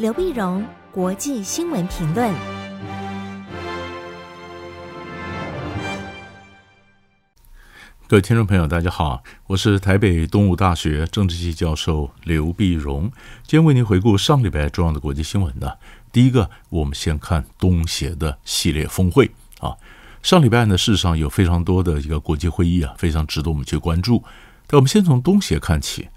[0.00, 2.34] 刘碧荣，国际新闻评论。
[8.08, 15.72] 各位听众朋友，大家好，我是台北东吴大学政治系教授刘碧荣，今天为您回顾上礼拜重要的国际新闻呢。
[16.10, 19.76] 第一个，我们先看东协的系列峰会啊。
[20.22, 24.24] 上礼拜呢，事实上有非常多的一个国际会议啊，非常值得我们去关注。
[24.66, 26.08] 但我们先从东协看起，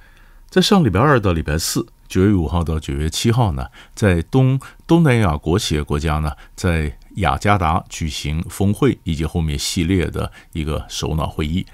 [0.49, 11.65] 在上礼拜二到礼拜四，九月五号到九月七号呢，在东东南亚国协国家呢，在雅加达举行峰会以及后面系列的一个首脑会议。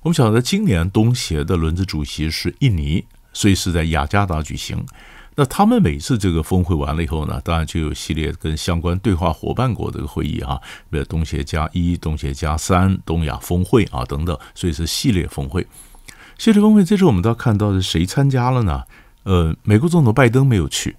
[0.00, 4.82] 我们晓得，今年东协的轮值主席是印尼，所以是在雅加达举行。
[5.34, 15.66] 那他们每次这个峰会完了以后呢，当然就有系列跟相关对话伙伴国的会议啊，比如东协加一、东协加三、东亚峰会啊等等，所以是系列峰会。
[16.38, 18.84] 系列峰会这次我们倒看到是谁参加了呢？
[19.24, 20.96] 呃，美国总统拜登没有去，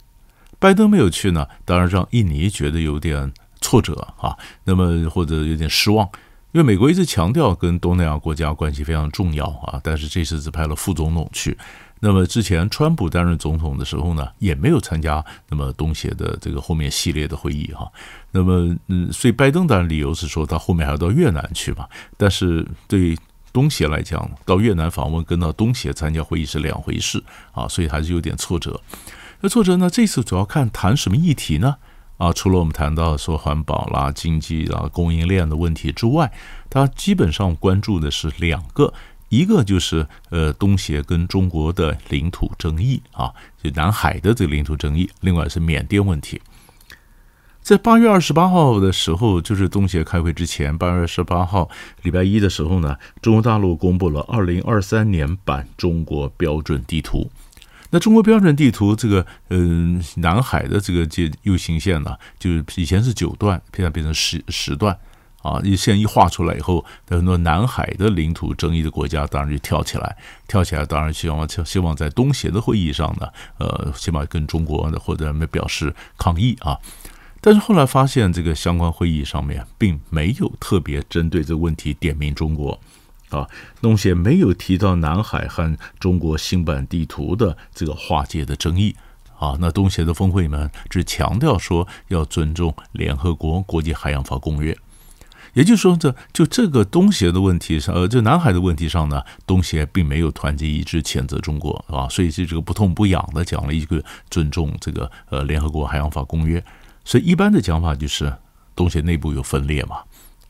[0.60, 6.08] 拜登没有去呢，当然让印尼觉得有点挫折啊，那么或者有点失望。
[6.52, 11.58] 因为美国一直强调跟东南亚国家关系非常重要啊，但是这次只派了副总统去。
[12.00, 17.92] 那么之前川普担任总统的时候呢，也没有参加那么东协的这个后面系列的会议哈。
[18.30, 21.88] 那么嗯，所以拜登当然理由是说他后面还要到越南去嘛。
[22.18, 23.18] 但是对
[23.54, 27.24] 东协来讲，到越南访问跟到东协参加会议是两回事
[27.54, 28.82] 啊，所以还是有点挫折。
[29.40, 31.76] 那挫折呢，这次主要看谈什么议题呢？
[32.18, 36.32] 啊，除了我们谈到说环保啦、经济啦、供应链的问题之外，
[36.70, 38.94] 他基本上关注的是两个，
[39.30, 46.42] 一个就是呃东协跟中国的领土争议啊，就南海的这个领土争议，另外是缅甸问题。
[47.64, 51.70] 在八月二十八号的时候，就是东协开会之前，八月二十八号
[52.02, 57.32] 礼拜一的时候呢，中国大陆公布了二零二三年版中国标准地图。
[57.90, 64.98] 那中国标准地图这个，嗯、南海的这个界 U 型线呢，就是以前是九段，现在变成十十段，
[65.42, 70.18] 啊，一线一画出来以后，很多南海的领土争议的国家当然就跳起来，
[70.50, 73.28] 跳起来当然希望希望在东协的会议上呢，
[73.58, 76.76] 呃，起码跟中国的或者表示抗议啊，
[77.46, 82.80] 但是后来发现这个相关会议上面并没有特别针对这个问题点名中国。
[83.30, 83.50] 啊，
[83.82, 88.96] 东协没有提到南海和中国新版地图的这个划界的争议
[89.38, 89.58] 啊。
[89.60, 94.78] 那东协的峰会呢，只强调说要尊重联合国国际海洋法公约。
[95.54, 102.08] 也就是说，这就这个东协的问题上，呃，就南海的问题上呢，东协并没有团结一致谴责中国啊。
[102.08, 106.64] 所以是这个不痛不痒的讲了一个尊重这个呃联合国海洋法公约。
[107.06, 108.34] 所以一般的讲法就是
[108.76, 109.98] 东协内部有分裂嘛。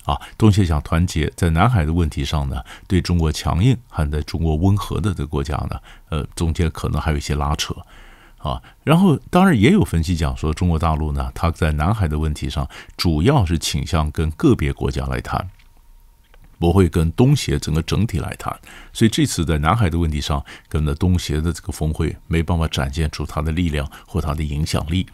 [0.05, 7.73] 啊，东协想团结，在南海的问题上呢，对中国强硬和在中国温和的这个国家呢，呃，中间可能还有一些拉扯，
[8.39, 15.49] 啊，然后当然也有分析讲说，中国大陆呢，它在南海的问题上主要是倾向跟个别国家来谈，
[16.59, 18.53] 不会跟东协整个整体来谈，
[18.91, 25.07] 所以这次在南海的问题上，跟着东协的这个峰会没办法展现出它的力量或它的影响力。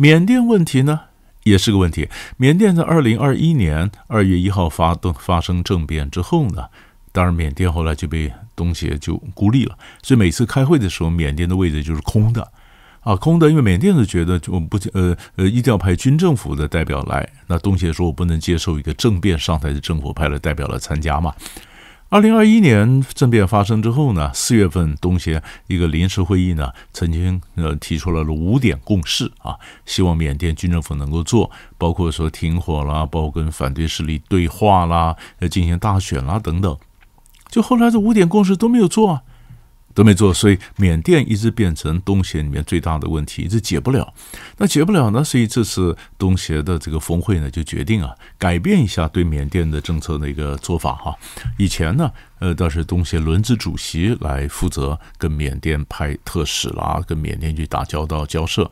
[0.00, 1.00] 缅甸问题呢？
[1.42, 2.08] 也是个问题。
[2.36, 6.66] 缅甸在二零二一年二月一号发动发生政变之后呢，
[7.10, 12.48] 当然缅甸后来就被东协就孤立了，所以每次开会的时候，缅甸的位置就是空的，
[13.00, 21.34] 啊，空的，因为缅甸是觉得就我们不呃呃一定要派军政府的代表来，那东协说我不能接受一个政变上台的政府派了代表来参加嘛。
[22.10, 29.54] 二零二一年政变发生之后呢，四月份东协一个临时会议呢，曾经呃提出了五点共识啊，
[29.84, 36.74] 希望缅甸军政府能够做，包括说停火啦，包括跟反对势力对话啦，呃进行大选啦等等，
[37.50, 39.22] 就后来这五点共识都没有做啊。
[39.98, 44.14] 都没做，所以缅甸一直变成东协里面最大的问题，一直解不了。
[44.56, 45.24] 那解不了呢？
[45.24, 51.12] 所以这次东协的这个峰会呢，就决定啊，改变一下对缅甸的政策的一个做法哈。
[51.56, 58.70] 以前呢，呃，倒是东协轮值主席来负责跟缅甸派特使啦，跟缅甸去打交道交涉。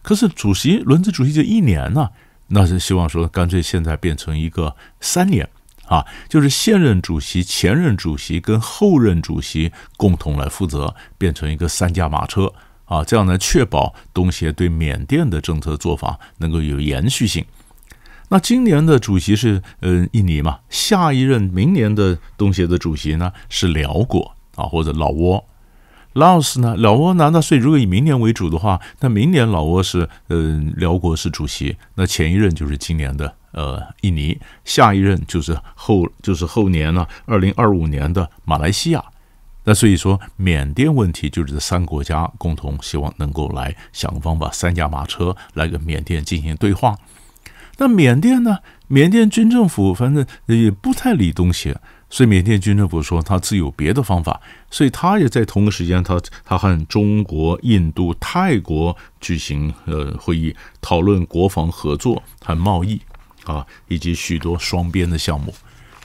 [0.00, 2.08] 可是主席轮值主席这一年呢，
[2.46, 5.46] 那是希望说，干脆现在变成一个三年。
[5.92, 12.50] 啊，就是现任主席、前任主席跟后任主席共同来负责，变成一个三驾马车
[12.86, 17.44] 啊，这样呢，确保东协对缅甸的政策做法能够有延续性。
[18.30, 25.44] 那今年的主席是嗯印尼嘛，下一任明年的东协的主席呢是辽国啊，或者老挝。
[26.14, 33.34] 老斯呢，老挝拿到税，如果以明年为主的话，那明年老挝是呃寮国是主席，那前一任就是今年的。
[33.52, 39.04] 呃，印尼下一任就是后就是后年呢，二零二五年的马来西亚，
[39.64, 46.96] 那所以说，缅甸问题就是这三国家共同希望能够来想方法，三驾马车来跟缅甸进行对话。
[47.76, 48.58] 那缅甸呢？
[48.88, 51.78] 缅甸军政府反正也不太理东协，
[52.12, 54.38] 所以缅甸军政府说他自有别的方法，
[54.70, 63.00] 所以他也在同个时间，他他和中国、印度、泰国举行呃会议，讨论国防合作和贸易
[63.44, 65.54] 啊，以及许多双边的项目。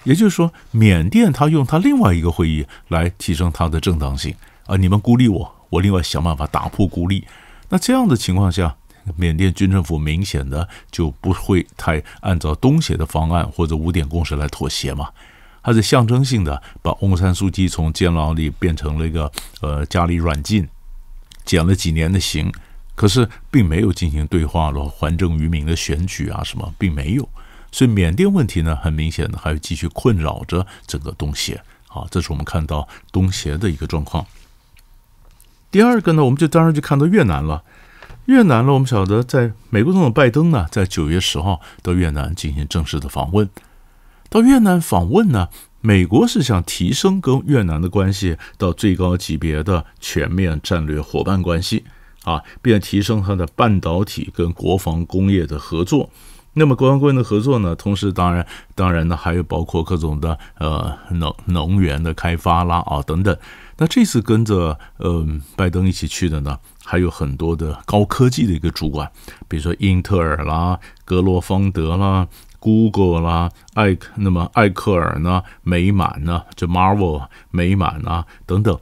[0.06, 4.33] 也就是说，缅甸他用他另外一个会议来提升他的正当性
[4.65, 4.77] 啊！
[4.77, 7.27] 你们孤立我，我另外想办法打破孤立。
[7.68, 8.77] 那这样的情况下，
[9.18, 15.09] 缅甸军政府明显的就不会太按照东协的方案或者五点共识来妥协嘛？
[15.67, 19.29] 它是象征性的把翁山书记从监牢里变成了一个
[19.59, 20.65] 呃家里软禁，
[21.43, 22.49] 减了几年的刑，
[22.95, 27.27] 可是并没有进行对话了，还政于民的选举啊什么，并没有。
[27.69, 31.61] 所以缅甸问题呢，很明显的还会继续困扰着整个东协。
[31.89, 34.25] 好，这是我们看到东协的一个状况。
[35.69, 37.61] 第二个呢，我们就当然就看到越南了。
[38.27, 43.49] 越南呢，我们晓得，在美国总统拜登呢，在九月十号到越南进行正式的访问。
[44.29, 45.50] 到越南访问呢，
[45.81, 51.85] 美国是想提升跟越南的关系到最高级别的全面战略伙伴关系
[52.24, 56.09] 啊，并提升它的半导体跟国防工业的合作。
[56.53, 63.38] 那么国防工业的合作呢，同时当然当然呢，还有包括各种的呃能能源的开发啦啊等等。
[63.77, 65.23] 那这次跟着呃
[65.56, 69.12] 拜登一起去的呢，还有很多的高科技的一个主管，
[69.47, 72.27] 比如说英特尔啦、格罗方德啦、
[72.59, 78.77] Google 啦、艾那么艾克尔呢、美满呢，这 Marvel 美满啊等等。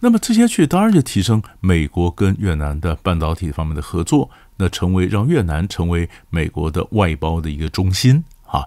[0.00, 4.30] 那么这些去当然就提升美国跟越南的半导体方面的合作。
[4.58, 8.64] 那成为让越南成为美国的外包的一个中心啊，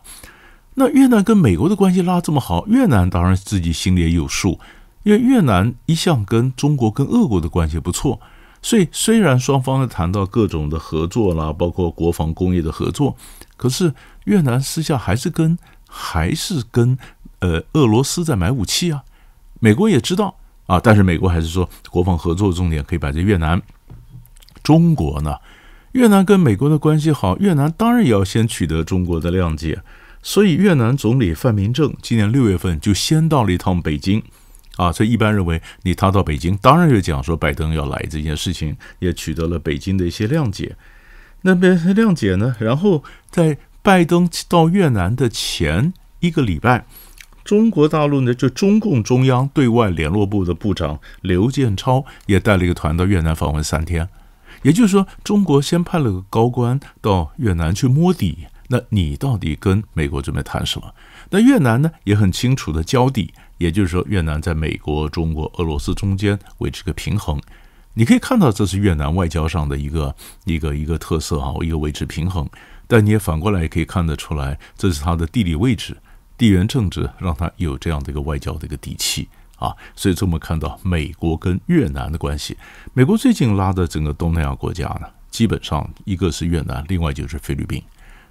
[0.76, 4.60] 那越南跟美国的关系拉这么好，越南当然自己心里也有数，
[5.02, 8.22] 因为越南一向跟中国跟俄国的关系不错，
[8.62, 13.16] 所以虽然双方呢谈到各种的合作啦，包括国防工业的合作，
[13.60, 16.98] 可是越南私下还是跟还是跟
[17.40, 19.04] 呃俄罗斯在买武器啊，
[19.60, 20.34] 美国也知道
[20.66, 23.62] 啊，但是美国还是说国防合作重点可以摆在越南，
[24.64, 25.36] 中国呢？
[25.92, 29.82] 越南跟美国的关系好，越南当然也要先取得中国的谅解，
[30.24, 34.24] 所以越南总理范明政今年六月份就先到了一趟北京，
[34.78, 40.78] 啊，所以一般认为你他到北京，当然就讲说拜登要来这件事情，也取得了北京的一些谅解。
[41.41, 46.86] 那边谅解呢，然后在拜登到越南的前一个礼拜，
[47.44, 54.09] 中国大陆呢就中共中央对外联络部的部长刘建超也带了一个团到越南访问三天。
[54.63, 60.94] 也就是说，中国先派了个高官到越南去摸底，那你到底跟美国准备谈什么？
[61.30, 67.39] 那越南呢也很清楚的交底，也就是说，越南在美国、中国、俄罗斯中间维持个平衡。
[68.00, 70.16] 你可以看到，这是越南外交上的一个
[70.46, 72.50] 一个一个特色啊，一个维持平衡。
[72.88, 75.98] 但你也反过来也可以看得出来，这是它的地理位置、
[76.38, 79.28] 地缘政治，让它有这样的一个外交的一个底气。
[79.57, 82.57] 啊，所以这么看到美国跟越南的关系，
[82.94, 87.84] 美国最近拉的整个东南亚国家呢，基本上一个是越南，另外就是菲律宾，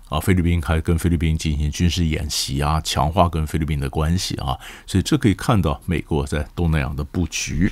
[0.09, 4.57] 啊，菲律宾还跟菲律宾进行军事演习啊，强化跟菲律宾的关系啊，
[4.87, 7.71] 所以这可以看到美国在东南亚的布局。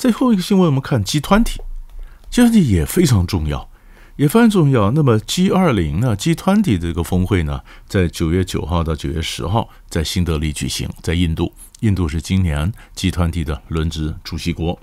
[0.00, 3.68] 最后一个新闻，我们看 G20，G20 也非常重要。
[4.16, 4.90] 也非常重要。
[4.92, 11.52] 那么 G20 呢？G20 这个峰会呢，在九月九号到九月十号在新德里举行，在印度。
[11.80, 14.80] 印度是今年 G20 的轮值主席国。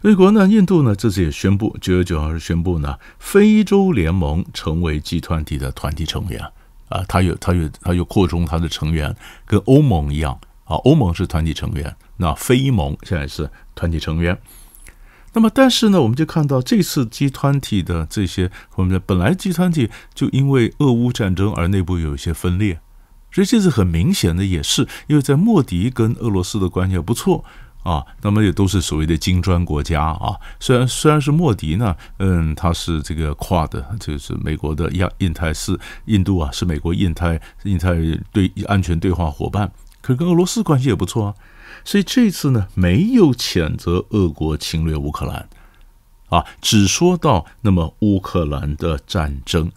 [0.00, 0.48] 美国呢？
[0.48, 0.96] 印度呢？
[0.96, 6.42] 这次也宣布，九月九号是宣布呢，非洲联盟成为 G20 的团体成员
[6.88, 7.04] 啊。
[7.06, 9.14] 它有，它有，它有扩充它的成员，
[9.46, 10.74] 跟欧盟一样啊。
[10.78, 14.40] 欧盟是团体成员，那非盟现在是团体成员。
[15.34, 22.78] 那么，但是呢，我们就看到这次集团体的这些，我们的本来集团体就因为俄乌战争而内部有一些分裂，
[23.32, 27.42] 所以这次很明显的也是因为在莫迪跟俄罗斯的关系也不错
[27.82, 30.36] 啊，那么也都是所谓的金砖国家啊。
[30.60, 37.94] 虽然虽然是莫迪呢，嗯，他是这个跨的就是美国的亚印太四，印度啊是美国印太印太
[38.32, 41.34] 对安全对话伙伴，可是跟俄罗斯关系也不错啊。
[41.84, 45.48] 所以这次呢，没有谴责俄国侵略乌克兰，
[46.28, 49.70] 啊，只说到那么乌克兰的战争，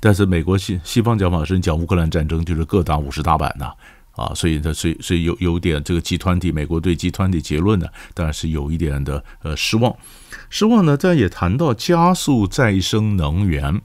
[0.00, 3.72] 但是美国西西方讲法是讲乌克兰战争就是各打五十大板呐，
[4.12, 9.94] 啊，所以呢，所以所以有有点这个集团体，美国对集团体结论呢，当然是有一点的呃失望，
[10.50, 13.80] 失望呢，但也谈到加速再生能源。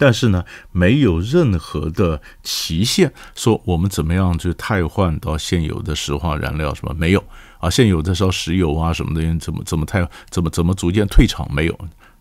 [0.00, 0.42] 但是呢，
[0.72, 7.22] 没有任何的期限，说我们怎么样就汰换到现有的石化燃料什么没有
[7.58, 7.68] 啊？
[7.68, 11.78] 现有的烧石油啊什么的，怎么怎么太怎么怎么逐渐退场没有？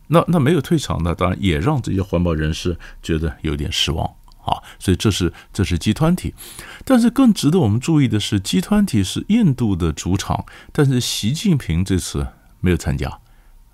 [0.07, 4.05] 那那没有退场呢，当然也让这些环保人士觉得有点失望
[4.43, 4.59] 啊。
[4.77, 6.35] 所以这是这是集团体，
[6.83, 10.43] 但是更值得我们注意的是，集团体是印度的主场，
[10.73, 12.27] 但是习近平这次
[12.59, 13.19] 没有参加。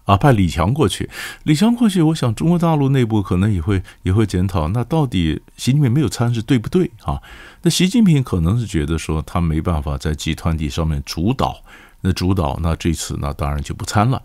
[0.06, 1.10] 啊，派李强过去，
[1.44, 7.22] 李强过去，我想中国大陆内部可能也会也会检讨，那到底习近平没有参是对不对啊？
[7.64, 11.64] 那习近平可能是觉得说他没办法在集团体上面主导，
[12.02, 14.22] 那主导那这次那当然就不参了。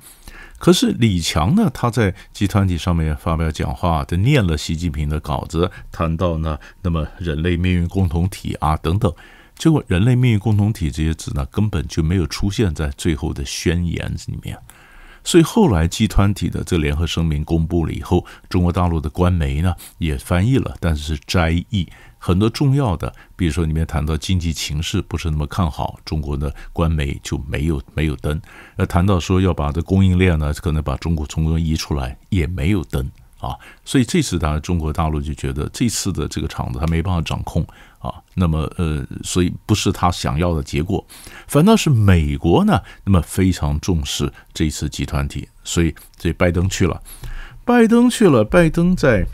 [0.59, 9.11] 可是李强呢，他在集团体上面发表讲话，他念了习近平的稿子，谈到呢，那么人类命运共同体啊等等，
[9.57, 14.59] 结果人类命运共同体这些字呢，根本就没有出现在最后的宣言里面。
[15.23, 28.39] 所以后来集团体的这联合声明公布了以后，中国大陆的官媒呢也翻译了，但是是摘译很多重要的，比如说里面谈到经济情势不是那么看好，中国的官媒就没有没有登；
[28.77, 33.11] 而，谈到说要把这供应链呢可能把中国从中移出来，也没有登。
[33.41, 37.67] 啊，所以这次当然中国大陆就觉得这次的这个场子他没办法掌控
[37.99, 41.05] 啊，那么呃，所以不是他想要的结果，
[41.47, 47.03] 反倒是美国呢，那么非常重视这次集团体，所以这拜登去了，
[47.65, 49.27] 拜登去了，拜登在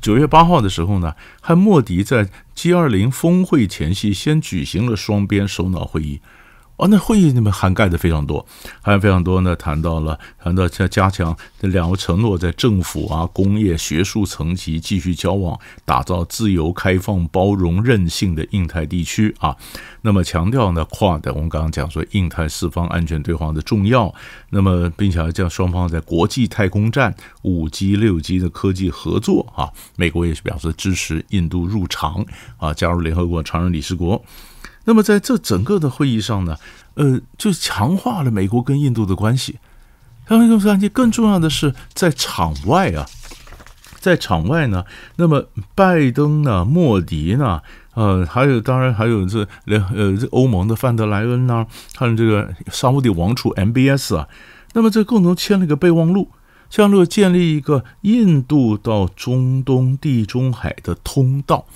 [0.00, 6.20] 九月八号的时候呢，和莫迪在 G 二零峰会前夕先举行了双边首脑会议。
[6.78, 8.46] 哦，那会议里面涵盖的非常多，
[8.80, 9.54] 还非常多呢。
[9.56, 19.56] 谈到了，谈到加加强这两个承诺，在政府啊、工业、学术层级继续交往，打造自由、开放、包容、韧性的印太地区啊。
[20.02, 24.14] 那么强调呢，跨的我们刚刚讲说，印太四方安全对话的重要。
[24.50, 29.68] 那么，并且还将双方在国际太空站、五 G、六 G 的科技合作啊。
[29.96, 32.24] 美国也是表示支持印度入常
[32.56, 34.24] 啊，加入联合国常任理事国。
[34.88, 36.56] 那么在这整个的会议上呢，
[36.94, 39.58] 呃，就强化了美国跟印度的关系。
[40.24, 43.04] 他们就说，更重要的是在场外啊，
[44.00, 47.60] 在场外呢，那么拜登呢，莫迪呢，
[47.92, 54.26] 呃，还有当然还有这联呃这欧盟的范德莱恩呐，还有这个沙乌地王储 MBS 啊，
[54.72, 56.30] 那么这共同签了一个备忘录，
[56.70, 61.66] 像这个建立一个印度到中东地中海的通道。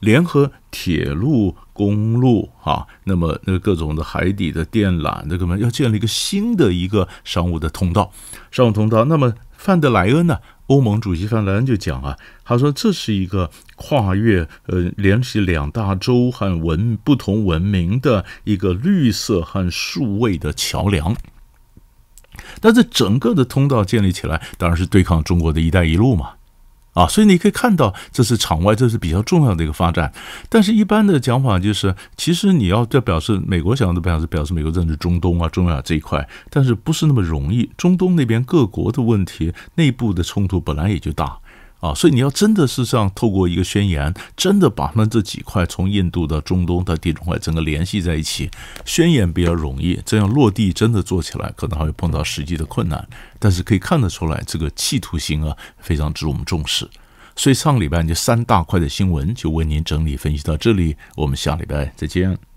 [0.00, 8.12] 联合铁路、公路，啊，那么那各种的海底的电缆，这个嘛要建立一个新的一个商务的通道，
[8.50, 9.04] 商务通道。
[9.04, 21.14] 那么范德莱恩呢，欧盟主席范德莱恩就讲啊，他说这是一个跨越呃联系两大洲和文不同文明的一个绿色和数位的桥梁。
[22.60, 26.30] 但这整个的通道建立起来，当然是对抗中国的一带一路嘛。
[26.92, 30.12] 啊，所以你可以看到，这是场外，这是比较重要的一个发展。
[30.48, 37.70] 但是，一般的讲法就是，其实你要在表示美国想要的表示，表示美国政治中东啊、中亚这一块，但是不是那么容易。
[37.76, 41.38] 中东那边各国的问题，内部的冲突本来也就大。
[41.80, 48.50] 啊，所以你要真的是这样透过一个宣言，真的把他们这几块从印度到中东到地中海整个联系在一起，
[48.84, 53.08] 宣言比较容易，这样落地真的做起来可能还会碰到实际的困难，
[53.38, 56.88] 但是可以看得出来这个企图心啊非常值我们重视。
[57.34, 62.49] 所以上礼拜就三大块的新闻就为您整理分析到这里，我们下礼拜再见。